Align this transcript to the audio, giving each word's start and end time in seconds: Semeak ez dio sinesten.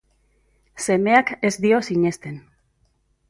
Semeak 0.85 1.29
ez 1.49 1.53
dio 1.67 1.81
sinesten. 1.89 2.43